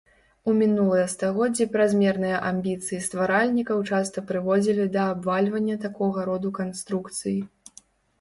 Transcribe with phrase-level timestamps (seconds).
[0.49, 7.37] У мінулыя стагоддзі празмерныя амбіцыі стваральнікаў часта прыводзілі да абвальвання такога роду канструкцый.